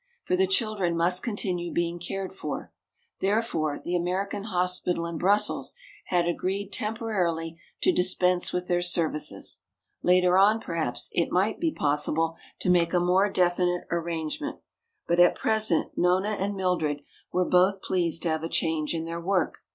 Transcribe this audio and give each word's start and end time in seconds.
For 0.23 0.35
the 0.35 0.47
children 0.47 0.97
must 0.97 1.21
continue 1.21 1.71
being 1.71 1.99
cared 1.99 2.33
for. 2.33 2.73
Therefore, 3.19 3.79
the 3.85 3.95
American 3.95 4.45
hospital 4.45 5.05
in 5.05 5.19
Brussels 5.19 5.75
had 6.05 6.27
agreed 6.27 6.73
temporarily 6.73 7.59
to 7.83 7.91
dispense 7.91 8.51
with 8.51 8.67
their 8.67 8.81
services. 8.81 9.59
Later 10.01 10.39
on 10.39 10.59
perhaps 10.59 11.09
it 11.11 11.29
might 11.31 11.59
be 11.59 11.71
possible 11.71 12.35
to 12.61 12.71
make 12.71 12.95
a 12.95 12.99
more 12.99 13.29
definite 13.29 13.83
arrangement. 13.91 14.57
But 15.07 15.19
at 15.19 15.35
present 15.35 15.91
Nona 15.95 16.29
and 16.29 16.55
Mildred 16.55 17.03
were 17.31 17.45
both 17.45 17.83
pleased 17.83 18.23
to 18.23 18.29
have 18.29 18.41
a 18.43 18.49
change 18.49 18.95
in 18.95 19.05
their 19.05 19.21
work. 19.21 19.59